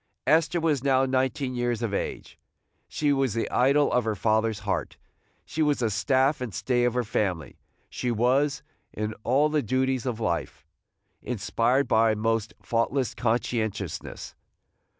Esther 0.25 0.59
was 0.59 0.83
now 0.83 1.05
nineteen 1.05 1.53
years 1.53 1.83
of 1.83 1.93
age; 1.93 2.39
she 2.87 3.13
was 3.13 3.35
the 3.35 3.47
idol 3.51 3.91
of 3.93 4.03
her 4.03 4.15
father's 4.15 4.61
heart; 4.61 4.97
she 5.45 5.61
was 5.61 5.77
the 5.77 5.91
staff 5.91 6.41
and 6.41 6.55
stay 6.55 6.85
of 6.85 6.95
her 6.95 7.03
family; 7.03 7.59
she 7.87 8.09
was, 8.09 8.63
in 8.91 9.13
all 9.23 9.47
the 9.47 9.61
duties 9.61 10.07
of 10.07 10.19
life, 10.19 10.65
inspired 11.21 11.87
by 11.87 12.13
a 12.13 12.15
most 12.15 12.51
faultless 12.63 13.13
conscientiousness. 13.13 14.33